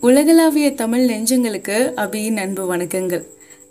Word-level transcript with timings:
உலகளாவிய 0.00 0.74
தமிழ் 0.74 1.10
நெஞ்சங்களுக்கு 1.10 1.76
அபியின் 1.96 2.36
அன்பு 2.36 2.76
வணக்கங்கள். 2.76 3.22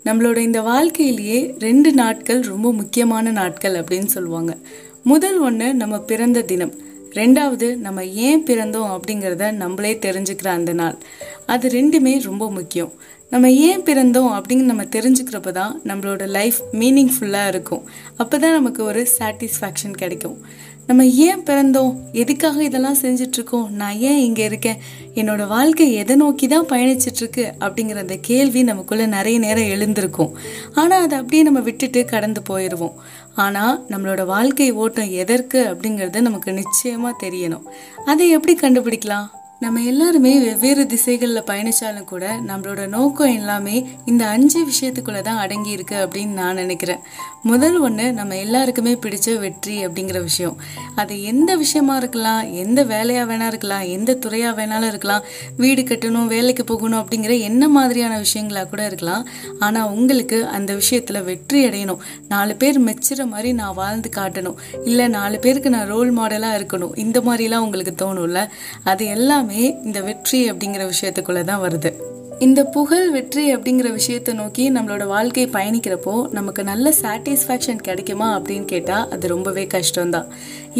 நம்மளோட 0.04 0.36
இந்த 0.36 0.60
வாழ்க்கையிலேயே 0.60 1.54
ரெண்டு 1.58 1.92
நாட்கள் 1.92 2.40
ரொம்ப 2.40 2.72
முக்கியமான 2.72 3.30
நாட்கள் 3.30 3.74
அப்படின்னு 3.74 4.04
சொல்லுவாங்க. 4.04 4.56
முதல் 5.02 5.38
ஒன்று 5.38 5.74
நம்ம 5.74 6.00
பிறந்த 6.00 6.42
தினம். 6.42 6.74
ரெண்டாவது 7.10 7.76
நம்ம 7.76 8.04
ஏன் 8.04 8.42
பிறந்தோம் 8.42 9.00
அப்படிங்கிறத 9.00 9.52
நம்மளே 9.52 9.94
தெரிஞ்சுக்கிற 9.94 10.46
அந்த 10.46 10.72
நாள். 10.72 10.98
அது 11.46 11.68
ரெண்டுமே 11.68 12.22
ரொம்ப 12.22 12.50
முக்கியம். 12.50 12.92
நம்ம 13.30 13.50
ஏன் 13.50 13.80
பிறந்தோம் 13.80 14.40
அப்படின்னு 14.40 14.62
நம்ம 14.62 14.82
தெரிஞ்சுக்கிறப்ப 14.82 15.50
தான் 15.50 15.80
நம்மளோட 15.84 16.28
லைஃப் 16.28 16.56
மீனிங்ஃபுல்லாக 16.72 17.46
இருக்கும். 17.46 17.88
அப்போ 18.16 18.38
தான் 18.38 18.52
நமக்கு 18.52 18.84
ஒரு 18.84 19.06
சாட்டிஸ்ஃபேக்ஷன் 19.18 19.90
கிடைக்கும். 19.90 20.44
நம்ம 20.88 21.06
ஏன் 21.06 21.40
பிறந்தோம்? 21.40 21.94
எதுக்காக 22.12 22.62
இதெல்லாம் 22.64 22.98
செஞ்சுட்டு 23.02 23.36
இருக்கோம் 23.38 23.70
நான் 23.70 23.96
ஏன் 23.98 24.18
இங்கே 24.18 24.44
இருக்கேன்? 24.44 24.78
என்னோட 25.14 25.46
வாழ்க்கை 25.46 25.92
எதை 25.92 26.16
நோக்கி 26.16 26.46
தான் 26.46 26.66
பயணிச்சிட்டு 26.66 27.22
இருக்கு 27.22 27.54
அப்படிங்கிற 27.60 27.94
அந்த 27.94 28.16
கேள்வி 28.16 28.62
நமக்குள்ள 28.62 29.06
நிறைய 29.06 29.38
நேரம் 29.38 29.64
எழுந்திருக்கும். 29.64 30.34
ஆனால் 30.74 31.02
அதை 31.02 31.18
அப்படியே 31.18 31.42
நம்ம 31.42 31.60
விட்டுட்டு 31.60 32.04
கடந்து 32.04 32.42
போயிடுவோம் 32.48 32.94
ஆனால் 33.34 33.84
நம்மளோட 33.88 34.26
வாழ்க்கை 34.26 34.72
ஓட்டம் 34.72 35.10
எதற்கு 35.10 35.62
அப்படிங்கிறது 35.72 36.20
நமக்கு 36.20 36.52
நிச்சயமாக 36.52 37.26
தெரியணும். 37.26 37.66
அதை 38.04 38.30
எப்படி 38.30 38.56
கண்டுபிடிக்கலாம்? 38.60 39.26
நம்ம 39.60 39.82
எல்லாருமே 39.82 40.30
வெவ்வேறு 40.38 40.86
திசைகளில் 40.86 41.46
பயணிச்சாலும் 41.46 42.08
கூட 42.10 42.24
நம்மளோட 42.48 42.88
நோக்கம் 42.88 43.36
எல்லாமே 43.36 43.76
இந்த 44.04 44.26
அஞ்சு 44.26 44.60
விஷயத்துக்குள்ளே 44.70 45.20
தான் 45.28 45.40
அடங்கி 45.44 45.70
இருக்கு 45.70 45.96
அப்படின்னு 45.96 46.34
நான் 46.40 46.54
நினைக்கிறேன். 46.54 47.00
முதல் 47.42 47.76
ஒன்று 47.78 48.12
நம்ம 48.12 48.36
எல்லாருக்குமே 48.36 48.92
பிடிச்ச 48.94 49.38
வெற்றி 49.38 49.86
அப்படிங்கிற 49.86 50.20
விஷயம். 50.22 50.56
அது 50.94 51.22
எந்த 51.22 51.56
விஷயமா 51.56 51.96
இருக்கலாம் 51.96 52.52
எந்த 52.52 52.84
வேலையாக 52.84 53.26
வேணா 53.32 53.46
இருக்கலாம் 53.46 53.80
எந்த 53.80 54.14
துறையாக 54.14 54.54
வேணாலும் 54.58 54.86
இருக்கலாம் 54.86 55.24
வீடு 55.56 55.82
கட்டணும் 55.82 56.26
வேலைக்கு 56.26 56.64
போகணும் 56.64 57.00
அப்படிங்கிற 57.02 57.40
என்ன 57.40 57.68
மாதிரியான 57.68 58.20
விஷயங்களாக 58.20 58.68
கூட 58.68 58.86
இருக்கலாம். 58.86 59.24
ஆனால் 59.58 59.88
உங்களுக்கு 59.88 60.46
அந்த 60.46 60.74
விஷயத்தில் 60.74 61.22
வெற்றி 61.22 61.66
அடையணும். 61.68 62.04
நாலு 62.28 62.56
பேர் 62.56 62.84
மெச்சுற 62.84 63.28
மாதிரி 63.28 63.52
நான் 63.52 63.74
வாழ்ந்து 63.74 64.10
காட்டணும். 64.16 64.60
இல்லை 64.84 65.08
நாலு 65.08 65.38
பேருக்கு 65.38 65.70
நான் 65.70 65.90
ரோல் 65.94 66.12
மாடலாக 66.18 66.60
இருக்கணும். 66.60 66.94
இந்த 67.06 67.20
மாதிரிலாம் 67.20 67.66
உங்களுக்கு 67.68 67.96
தோணும்ல? 68.04 68.48
அது 68.84 69.04
எல்லாம் 69.16 69.44
இந்த 69.52 70.00
வெற்றி 70.00 70.50
அப்படிங்கிற 70.50 70.90
விஷயத்துக்குள்ளே 70.90 71.44
தான் 71.44 71.70
வருது. 71.70 71.92
இந்த 72.38 72.64
புகழ் 72.64 73.10
வெற்றி 73.10 73.54
அப்படிங்கிற 73.54 73.92
விஷயத்தை 73.92 74.34
நோக்கி 74.34 74.72
நம்மளோட 74.72 75.06
வாழ்க்கை 75.06 75.48
பயணிக்கிறப்போ 75.48 76.30
நமக்கு 76.30 76.64
நல்ல 76.64 76.92
சாட்டிஸ்ஃபேக்ஷன் 77.02 77.82
கிடைக்குமா 77.82 78.40
அப்படின்னு 78.40 78.64
கேட்டால் 78.64 79.08
அது 79.08 79.28
ரொம்பவே 79.28 79.66
கஷ்டம்தான். 79.66 80.26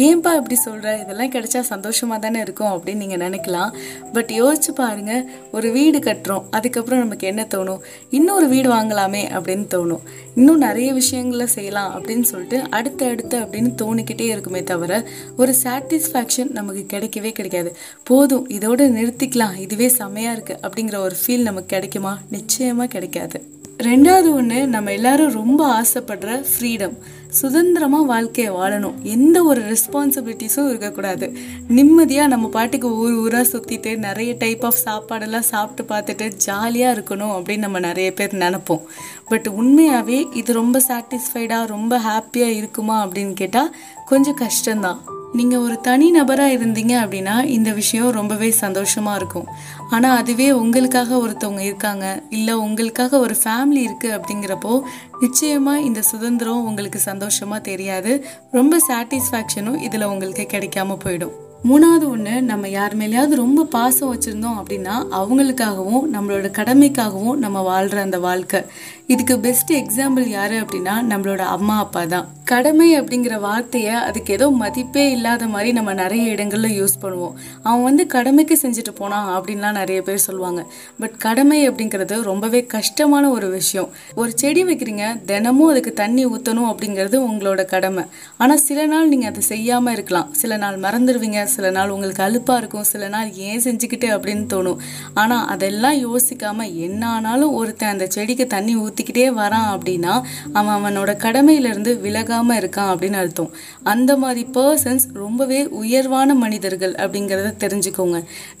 ஏன்பா 0.05 0.31
இப்படி 0.39 0.55
சொல்கிற 0.55 0.97
இதெல்லாம் 1.03 1.31
கிடைச்சா 1.31 1.59
சந்தோஷமாக 1.59 2.19
தானே 2.21 2.39
இருக்கும் 2.39 2.73
அப்படின்னு 2.73 3.01
நீங்கள் 3.03 3.29
நினைக்கலாம். 3.29 3.71
பட் 4.13 4.31
யோசிச்சு 4.31 4.71
பாருங்க 4.75 5.13
ஒரு 5.51 5.71
வீடு 5.71 5.99
கட்டுறோம் 5.99 6.43
அதுக்கப்புறம் 6.51 6.99
நமக்கு 6.99 7.27
என்ன 7.27 7.47
தோணும்? 7.55 7.79
இன்னொரு 8.09 8.47
வீடு 8.47 8.69
வாங்கலாமே 8.73 9.23
அப்படின்னு 9.37 9.65
தோணும். 9.75 10.03
இன்னும் 10.35 10.57
நிறைய 10.57 10.93
விஷயங்களை 10.93 11.47
செய்யலாம் 11.47 11.91
அப்படின்னு 11.95 12.21
சொல்லிட்டு 12.21 12.61
அடுத்து 12.69 13.05
அடுத்து 13.05 13.39
அப்படின்னு 13.39 13.71
தோணிக்கிட்டே 13.83 14.27
இருக்குமே 14.35 14.63
தவிர 14.63 15.03
ஒரு 15.37 15.55
சாட்டிஸ்ஃபேக்ஷன் 15.63 16.51
நமக்கு 16.51 16.85
கிடைக்கவே 16.93 17.31
கிடைக்காது. 17.31 17.75
போதும் 18.03 18.47
இதோடு 18.49 18.87
நிறுத்திக்கலாம். 18.89 19.57
இதுவே 19.57 19.91
செமையாக 19.99 20.37
இருக்குது 20.37 20.63
அப்படிங்கிற 20.67 20.97
ஒரு 20.97 21.15
ஃபீல் 21.25 21.47
நமக்கு 21.49 21.73
கிடைக்குமா? 21.75 22.19
நிச்சயமாக 22.29 22.87
கிடைக்காது. 22.87 23.55
ரெண்டாவது 23.83 24.31
ஒன்று 24.31 24.67
நம்ம 24.67 24.91
எல்லாரும் 24.91 25.31
ரொம்ப 25.31 25.81
ஆசைப்படுற 25.81 26.45
ஃப்ரீடம் 26.51 26.97
சுதந்திரமாக 27.29 28.05
வாழ்க்கையை 28.05 28.53
வாழணும். 28.53 29.01
எந்த 29.01 29.43
ஒரு 29.43 29.61
ரெஸ்பான்சிபிலிட்டிஸும் 29.61 30.69
இருக்கக்கூடாது. 30.69 31.37
நிம்மதியாக 31.67 32.27
நம்ம 32.27 32.47
பாட்டுக்கு 32.47 32.95
ஊர் 32.95 33.13
ஊராக 33.13 33.47
சுற்றிட்டு 33.47 33.97
நிறைய 33.97 34.35
டைப் 34.37 34.65
ஆஃப் 34.65 34.81
சாப்பாடெல்லாம் 34.85 35.39
சாப்பிட்டு 35.39 35.95
பார்த்துட்டு 35.95 36.27
ஜாலியாக 36.27 36.99
இருக்கணும் 36.99 37.35
அப்படின்னு 37.35 37.57
நம்ம 37.57 37.79
நிறைய 37.79 38.13
பேர் 38.13 38.35
நினப்போம். 38.35 38.81
பட் 39.25 39.47
உண்மையாகவே 39.47 40.27
இது 40.33 40.53
ரொம்ப 40.53 40.81
சாட்டிஸ்ஃபைடாக 40.87 41.67
ரொம்ப 41.67 41.99
ஹாப்பியாக 41.99 42.55
இருக்குமா 42.55 43.07
அப்படின்னு 43.07 43.33
கேட்டால் 43.33 43.75
கொஞ்சம் 44.05 44.37
கஷ்டம்தான். 44.37 44.97
நீங்கள் 45.35 45.59
ஒரு 45.59 45.81
தனி 45.81 46.11
நபராக 46.11 46.55
இருந்தீங்க 46.57 46.93
அப்படின்னா 47.03 47.45
இந்த 47.45 47.71
விஷயம் 47.71 48.11
ரொம்பவே 48.11 48.51
சந்தோஷமாக 48.51 49.19
இருக்கும். 49.19 49.47
ஆனால் 49.89 50.17
அதுவே 50.21 50.51
உங்களுக்காக 50.51 51.17
ஒருத்தவங்க 51.23 51.63
இருக்காங்க 51.69 52.05
இல்லை 52.29 52.53
உங்களுக்காக 52.65 53.19
ஒரு 53.19 53.35
ஃபேமிலி 53.43 53.81
இருக்குது 53.87 54.15
அப்படிங்கிறப்போ 54.17 54.81
நிச்சயமாக 55.23 55.81
இந்த 55.81 56.03
சுதந்திரம் 56.11 56.65
உங்களுக்கு 56.69 57.01
சந்தோஷமாக 57.09 57.61
தெரியாது. 57.61 58.13
ரொம்ப 58.51 58.79
சாட்டிஸ்ஃபேக்ஷனும் 58.89 59.81
இதில் 59.87 60.09
உங்களுக்கு 60.13 60.45
கிடைக்காம 60.55 60.97
போயிடும். 61.05 61.35
மூணாவது 61.67 62.05
ஒன்று 62.13 62.41
நம்ம 62.41 62.69
யார் 62.69 62.93
மேலேயாவது 62.95 63.35
ரொம்ப 63.35 63.63
பாசம் 63.75 64.11
வச்சுருந்தோம் 64.11 64.59
அப்படின்னா 64.61 64.95
அவங்களுக்காகவும் 65.19 66.05
நம்மளோட 66.15 66.49
கடமைக்காகவும் 66.59 67.39
நம்ம 67.43 67.61
வாழ்கிற 67.61 68.01
அந்த 68.01 68.19
வாழ்க்கை. 68.19 68.61
இதுக்கு 69.07 69.37
பெஸ்ட் 69.39 69.73
எக்ஸாம்பிள் 69.81 70.27
யார் 70.37 70.55
அப்படின்னா 70.63 70.95
நம்மளோட 71.11 71.43
அம்மா 71.55 71.77
அப்பா 71.85 72.03
தான். 72.05 72.27
கடமை 72.49 72.87
அப்படிங்கிற 72.99 73.35
வார்த்தையை 73.45 73.93
அதுக்கு 74.07 74.31
ஏதோ 74.35 74.45
மதிப்பே 74.59 75.03
இல்லாத 75.15 75.47
மாதிரி 75.53 75.69
நம்ம 75.77 75.93
நிறைய 76.01 76.23
இடங்களில் 76.33 76.75
யூஸ் 76.79 76.93
பண்ணுவோம். 77.01 77.33
அவன் 77.67 77.83
வந்து 77.87 78.03
கடமைக்கு 78.13 78.55
செஞ்சுட்டு 78.61 78.91
போனான் 78.99 79.27
அப்படின்லாம் 79.37 79.77
நிறைய 79.79 79.99
பேர் 80.07 80.21
சொல்லுவாங்க. 80.25 80.61
பட் 81.01 81.15
கடமை 81.25 81.59
அப்படிங்கிறது 81.69 82.17
ரொம்பவே 82.29 82.61
கஷ்டமான 82.75 83.23
ஒரு 83.29 83.47
விஷயம். 83.55 83.89
ஒரு 84.21 84.31
செடி 84.41 84.61
வைக்கிறீங்க 84.69 85.07
தினமும் 85.31 85.71
அதுக்கு 85.73 85.93
தண்ணி 86.01 86.23
ஊற்றணும் 86.27 86.69
அப்படிங்கிறது 86.71 87.19
உங்களோட 87.29 87.65
கடமை. 87.73 88.05
ஆனால் 88.37 88.61
சில 88.67 88.85
நாள் 88.93 89.11
நீங்கள் 89.13 89.31
அதை 89.31 89.43
செய்யாமல் 89.51 89.95
இருக்கலாம். 89.97 90.29
சில 90.41 90.57
நாள் 90.63 90.77
மறந்துடுவீங்க 90.85 91.43
சில 91.55 91.73
நாள் 91.79 91.93
உங்களுக்கு 91.97 92.23
அலுப்பாக 92.27 92.61
இருக்கும் 92.63 92.87
சில 92.93 93.09
நாள் 93.15 93.29
ஏன் 93.49 93.63
செஞ்சுக்கிட்டு 93.67 94.09
அப்படின்னு 94.15 94.47
தோணும். 94.55 94.79
ஆனால் 95.23 95.45
அதெல்லாம் 95.55 95.99
யோசிக்காமல் 96.05 96.73
என்ன 96.87 97.03
ஆனாலும் 97.17 97.53
ஒருத்தன் 97.61 97.93
அந்த 97.95 98.07
செடிக்கு 98.17 98.47
தண்ணி 98.55 98.75
ஊற்றிக்கிட்டே 98.85 99.27
வரான் 99.41 99.69
அப்படின்னா 99.75 100.15
அவன் 100.57 100.75
அவனோட 100.79 101.11
கடமையிலேருந்து 101.27 101.93
விலக 102.07 102.35
இல்லாமல் 102.37 102.59
இருக்கான் 102.61 102.93
அப்படின்னு 102.93 103.19
அர்த்தம். 103.23 103.51
அந்த 103.93 104.11
மாதிரி 104.23 104.41
பர்சன்ஸ் 104.57 105.05
ரொம்பவே 105.23 105.59
உயர்வான 105.81 106.29
மனிதர்கள் 106.45 106.95
அப்படிங்கிறத 107.03 107.51
தெரிஞ்சுக்கோங்க. 107.63 108.17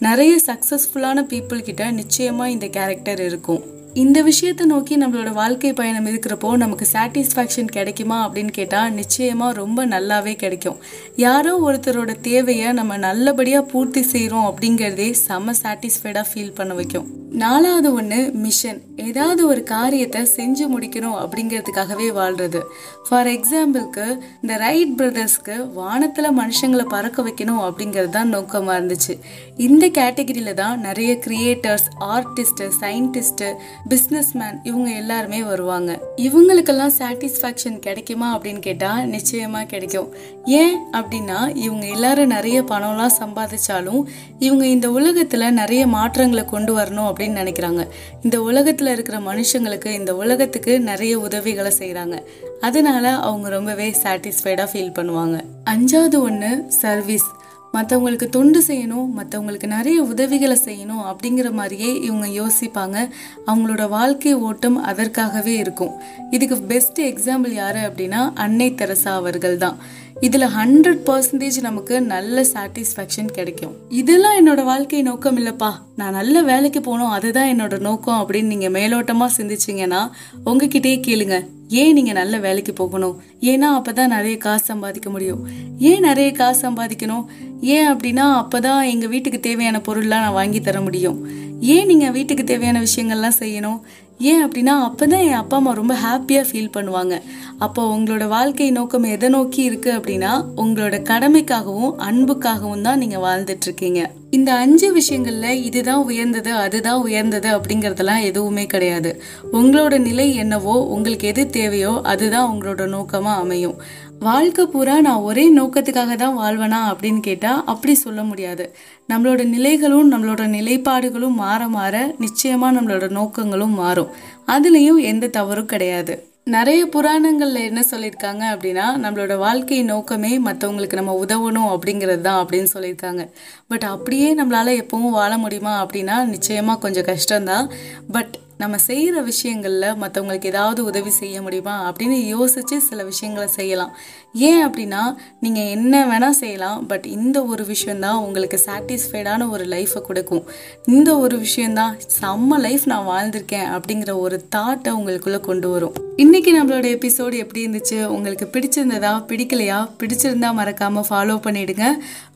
நிறைய 0.07 0.33
சக்ஸஸ்ஃபுல்லான 0.49 1.25
பீப்புள் 1.31 1.67
கிட்ட 1.69 1.91
நிச்சயமாக 2.01 2.53
இந்த 2.57 2.67
கேரக்டர் 2.77 3.21
இருக்கும். 3.29 3.63
இந்த 4.03 4.19
விஷயத்தை 4.21 4.63
நோக்கி 4.71 4.95
நம்மளோட 4.97 5.29
வாழ்க்கை 5.33 5.71
பயணம் 5.73 6.09
இருக்கிறப்போ 6.09 6.49
நமக்கு 6.63 6.85
சாட்டிஸ்ஃபேக்ஷன் 6.93 7.71
கிடைக்குமா 7.77 8.17
அப்படின்னு 8.25 8.53
கேட்டால் 8.57 8.93
நிச்சயமாக 8.93 9.57
ரொம்ப 9.61 9.85
நல்லாவே 9.93 10.33
கிடைக்கும். 10.43 10.77
யாரோ 11.25 11.53
ஒருத்தரோட 11.67 12.13
தேவையை 12.29 12.71
நம்ம 12.79 12.97
நல்லபடியாக 13.07 13.69
பூர்த்தி 13.71 14.03
செய்கிறோம் 14.13 14.49
அப்படிங்கிறதே 14.51 15.09
செம்ம 15.27 15.55
சாட்டிஸ்ஃபைடாக 15.63 16.25
ஃபீல் 16.33 16.57
பண்ண 16.59 16.73
வைக்கும். 16.73 17.09
நாலாவது 17.45 17.91
ஒன்று 17.93 18.21
மிஷன் 18.45 18.81
ஏதாவது 19.05 19.47
ஒரு 19.47 19.63
காரியத்தை 19.63 20.21
செஞ்சு 20.35 20.65
முடிக்கணும் 20.73 21.17
அப்படிங்கிறதுக்காகவே 21.23 22.07
வாழ்றது. 22.19 22.61
ஃபார் 23.07 23.27
எக்ஸாம்பிளுக்கு 23.27 24.05
இந்த 24.41 24.57
ரைட் 24.57 24.93
பிரதர்ஸ்க்கு 24.99 25.55
வானத்தில் 25.79 26.29
மனுஷங்களை 26.39 26.85
பறக்க 26.95 27.25
வைக்கணும் 27.27 27.61
அப்படிங்கிறது 27.67 28.09
தான் 28.09 28.29
நோக்கமாக 28.29 28.77
இருந்துச்சு. 28.79 29.13
இந்த 29.57 29.87
கேட்டகரியில் 29.99 30.53
தான் 30.53 30.79
நிறைய 30.79 31.13
creators 31.25 31.87
artist 32.13 32.69
scientist 32.81 33.49
business 33.89 34.31
man 34.33 34.59
இவங்க 34.63 34.89
எல்லாருமே 35.01 35.43
வருவாங்க. 35.43 35.99
இவங்களுக்கெல்லாம் 36.27 36.95
சாட்டிஸ்ஃபேக்ஷன் 36.99 37.79
கிடைக்குமா 37.79 38.29
அப்படின்னு 38.35 38.59
கேட்டால் 38.59 39.05
நிச்சயமாக 39.05 39.65
கிடைக்கும். 39.65 40.09
ஏன் 40.45 40.77
அப்படின்னா 40.93 41.39
இவங்க 41.65 41.85
எல்லாரும் 41.87 42.33
நிறைய 42.35 42.61
பணம்லாம் 42.73 43.15
சம்பாதிச்சாலும் 43.21 44.01
இவங்க 44.39 44.65
இந்த 44.65 44.89
உலகத்தில் 44.89 45.53
நிறைய 45.61 45.87
மாற்றங்களை 45.87 46.45
கொண்டு 46.45 46.73
வரணும் 46.79 47.09
அப்படின்னு 47.09 47.39
நினைக்கிறாங்க. 47.43 47.83
இந்த 48.23 48.41
உலகத்தில் 48.41 48.85
இருக்கிற 48.91 49.17
மனுஷங்களுக்கு 49.17 49.91
இந்த 49.91 50.15
உலகத்துக்கு 50.15 50.79
நிறைய 50.79 51.19
உதவிகளை 51.19 51.71
செய்கிறாங்க 51.77 52.23
அதனால 52.61 53.15
அவங்க 53.15 53.49
ரொம்பவே 53.49 53.95
சாட்டிஸ்ஃபைடாக 54.03 54.67
ஃபீல் 54.73 54.95
பண்ணுவாங்க. 54.99 55.39
அஞ்சாவது 55.65 56.19
ஒன்று 56.19 56.63
சர்வீஸ் 56.67 57.27
மற்றவங்களுக்கு 57.73 58.29
தொண்டு 58.29 58.63
செய்யணும் 58.67 59.07
மற்றவங்களுக்கு 59.17 59.67
நிறைய 59.67 60.03
உதவிகளை 60.03 60.57
செய்யணும் 60.65 61.01
அப்படிங்கிற 61.09 61.51
மாதிரியே 61.51 61.99
இவங்க 61.99 62.27
யோசிப்பாங்க. 62.41 63.09
அவங்களோட 63.47 63.89
வாழ்க்கை 63.89 64.33
ஓட்டம் 64.33 64.77
அதற்காகவே 64.83 65.55
இருக்கும். 65.55 65.93
இதுக்கு 66.31 66.57
பெஸ்ட் 66.57 67.01
எக்ஸாம்பிள் 67.01 67.51
யார் 67.51 67.75
அப்படின்னா 67.75 68.31
அன்னை 68.33 68.73
தெரசா 68.73 69.13
அவர்கள் 69.13 69.57
தான். 69.57 69.77
இதில் 70.25 70.45
ஹண்ட்ரட் 70.55 71.01
பர்சன்டேஜ் 71.07 71.57
நமக்கு 71.61 71.95
நல்ல 72.01 72.43
சாட்டிஸ்ஃபேக்ஷன் 72.53 73.27
கிடைக்கும். 73.35 73.73
இதெல்லாம் 73.89 74.37
என்னோட 74.39 74.61
வாழ்க்கை 74.63 75.01
நோக்கம் 75.01 75.37
இல்லைப்பா. 75.37 75.69
நான் 75.99 76.17
நல்ல 76.19 76.41
வேலைக்கு 76.41 76.81
போகணும் 76.81 77.13
அதுதான் 77.17 77.49
என்னோட 77.53 77.79
நோக்கம் 77.79 78.19
அப்படின்னு 78.21 78.51
நீங்கள் 78.53 78.73
மேலோட்டமாக 78.77 79.35
சிந்திச்சிங்கன்னா 79.37 80.01
உங்ககிட்டயே 80.45 80.97
கேளுங்க. 81.07 81.37
ஏன் 81.81 81.93
நீங்கள் 81.93 82.17
நல்ல 82.19 82.37
வேலைக்கு 82.37 82.73
போகணும்? 82.73 83.15
ஏன்னா 83.41 83.69
அப்போ 83.79 83.93
தான் 83.93 84.13
நிறைய 84.15 84.37
காசு 84.37 84.65
சம்பாதிக்க 84.65 85.09
முடியும். 85.09 85.43
ஏன் 85.89 85.99
நிறைய 85.99 86.31
காசு 86.31 86.59
சம்பாதிக்கணும்? 86.69 87.25
ஏன் 87.61 87.87
அப்படின்னா 87.93 88.25
அப்போ 88.41 88.59
தான் 88.59 88.81
எங்கள் 88.93 89.09
வீட்டுக்கு 89.09 89.39
தேவையான 89.39 89.81
பொருள்லாம் 89.87 90.25
நான் 90.25 90.39
வாங்கி 90.41 90.61
தர 90.61 90.81
முடியும். 90.81 91.19
ஏன் 91.59 91.85
நீங்கள் 91.85 92.11
வீட்டுக்கு 92.11 92.43
தேவையான 92.43 92.81
விஷயங்கள்லாம் 92.87 93.39
செய்யணும்? 93.39 93.79
ஏன் 94.19 94.43
அப்படின்னா 94.45 94.73
அப்போ 94.83 95.05
தான் 95.07 95.23
என் 95.23 95.39
அப்பா 95.39 95.57
அம்மா 95.57 95.71
ரொம்ப 95.73 95.95
ஹாப்பியாக 96.03 96.45
ஃபீல் 96.49 96.75
பண்ணுவாங்க. 96.77 97.15
அப்போ 97.57 97.81
உங்களோட 97.97 98.27
வாழ்க்கை 98.27 98.71
நோக்கம் 98.71 99.03
எதை 99.03 99.29
நோக்கி 99.29 99.69
இருக்குது 99.69 99.95
அப்படின்னா 99.97 100.31
உங்களோட 100.55 100.95
கடமைக்காகவும் 101.09 101.93
அன்புக்காகவும் 102.09 102.81
தான் 102.81 102.97
நீங்கள் 102.97 103.23
வாழ்ந்துட்டுருக்கீங்க. 103.25 104.01
இந்த 104.29 104.53
அஞ்சு 104.53 104.91
விஷயங்களில் 104.91 105.61
இதுதான் 105.63 106.03
உயர்ந்தது 106.03 106.51
அதுதான் 106.53 107.01
உயர்ந்தது 107.01 107.49
அப்படிங்கிறதெல்லாம் 107.57 108.23
எதுவுமே 108.23 108.65
கிடையாது. 108.65 109.21
உங்களோட 109.51 109.97
நிலை 109.97 110.35
என்னவோ 110.35 110.75
உங்களுக்கு 110.95 111.27
எது 111.27 111.49
தேவையோ 111.49 112.01
அதுதான் 112.03 112.49
உங்களோட 112.53 112.87
நோக்கமாக 112.87 113.41
அமையும். 113.45 113.77
வாழ்க்கை 114.19 114.65
பூரா 114.65 115.01
நான் 115.01 115.25
ஒரே 115.29 115.43
நோக்கத்துக்காக 115.57 116.15
தான் 116.15 116.37
வாழ்வனா 116.37 116.79
அப்படின்னு 116.91 117.19
கேட்டால் 117.19 117.63
அப்படி 117.65 117.93
சொல்ல 117.95 118.23
முடியாது. 118.23 118.75
நம்மளோட 119.09 119.43
நிலைகளும் 119.45 120.11
நம்மளோட 120.11 120.43
நிலைப்பாடுகளும் 120.47 121.35
மாற 121.41 121.67
மாற 121.67 122.15
நிச்சயமாக 122.17 122.81
நம்மளோட 122.81 123.07
நோக்கங்களும் 123.09 123.75
மாறும். 123.75 124.07
அதுலேயும் 124.47 125.01
எந்த 125.01 125.27
தவறும் 125.27 125.65
கிடையாது. 125.65 126.15
நிறைய 126.43 126.85
புராணங்களில் 126.85 127.67
என்ன 127.69 127.83
சொல்லியிருக்காங்க 127.91 128.43
அப்படின்னா 128.53 128.87
நம்மளோட 129.03 129.37
வாழ்க்கை 129.37 129.83
நோக்கமே 129.83 130.39
மற்றவங்களுக்கு 130.39 130.93
நம்ம 130.93 131.25
உதவணும் 131.25 131.69
அப்படிங்கிறது 131.75 132.21
தான் 132.21 132.45
அப்படின்னு 132.45 132.67
சொல்லியிருக்காங்க. 132.73 133.29
பட் 133.67 133.83
அப்படியே 133.83 134.35
நம்மளால் 134.35 134.81
எப்பவும் 134.81 135.17
வாழ 135.19 135.37
முடியுமா 135.37 135.85
அப்படின்னா 135.85 136.25
நிச்சயமாக 136.25 136.79
கொஞ்சம் 136.79 137.05
கஷ்டம்தான். 137.05 137.69
பட் 138.11 138.35
நம்ம 138.57 138.77
செய்கிற 138.77 139.21
விஷயங்களில் 139.21 139.81
மற்றவங்களுக்கு 139.81 140.45
ஏதாவது 140.45 140.83
உதவி 140.83 141.09
செய்ய 141.09 141.41
முடியுமா 141.41 141.91
அப்படின்னு 141.91 142.17
யோசித்து 142.27 142.81
சில 142.81 143.03
விஷயங்களை 143.03 143.49
செய்யலாம். 143.49 143.95
ஏன் 144.33 144.67
அப்படின்னா 144.67 145.15
நீங்கள் 145.39 145.67
என்ன 145.67 146.05
வேணால் 146.05 146.39
செய்யலாம் 146.43 146.85
பட் 146.85 147.05
இந்த 147.05 147.43
ஒரு 147.43 147.65
விஷயந்தான் 147.65 148.17
உங்களுக்கு 148.17 148.61
சாட்டிஸ்ஃபைடான 148.65 149.49
ஒரு 149.49 149.65
லைஃப்பை 149.65 150.01
கொடுக்கும். 150.01 150.43
இந்த 150.85 151.17
ஒரு 151.17 151.37
விஷயந்தான் 151.37 151.97
செம்ம 152.21 152.59
லைஃப் 152.59 152.85
நான் 152.85 153.07
வாழ்ந்திருக்கேன் 153.07 153.81
அப்படிங்கிற 153.81 154.19
ஒரு 154.19 154.45
தாட்டை 154.55 154.87
உங்களுக்குள்ளே 154.87 155.39
கொண்டு 155.39 155.69
வரும். 155.69 156.06
இன்றைக்கி 156.17 156.51
நம்மளோட 156.59 156.85
எபிசோடு 156.93 157.35
எப்படி 157.35 157.67
இருந்துச்சு? 157.67 158.05
உங்களுக்கு 158.05 158.49
பிடிச்சிருந்ததா 158.51 159.11
பிடிக்கலையா? 159.27 159.89
பிடிச்சிருந்தா 159.99 160.53
மறக்காமல் 160.53 161.03
ஃபாலோ 161.09 161.35
பண்ணிவிடுங்க 161.37 161.85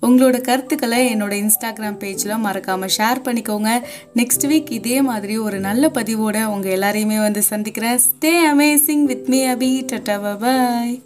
உங்களோட 0.01 0.41
கருத்துக்களை 0.41 1.15
என்னோட 1.15 1.35
இன்ஸ்டாகிராம் 1.43 1.97
பேஜில் 2.03 2.37
மறக்காமல் 2.37 2.89
ஷேர் 2.97 3.21
பண்ணிக்கோங்க. 3.25 3.81
நெக்ஸ்ட் 4.15 4.47
வீக் 4.47 4.71
இதே 4.71 5.01
மாதிரி 5.01 5.37
ஒரு 5.37 5.59
நல்ல 5.59 5.89
பதிவோடு 5.89 6.51
உங்கள் 6.51 6.79
எல்லாரையுமே 6.79 7.17
வந்து 7.17 7.41
சந்திக்கிறேன். 7.41 7.97
Stay 7.97 8.33
amazing 8.53 9.03
with 9.03 9.27
me 9.27 9.47
Abhi 9.47 9.71
tata 9.91 10.37
bye 10.37 11.01